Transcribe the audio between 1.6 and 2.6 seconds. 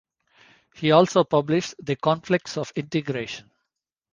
"The Conflicts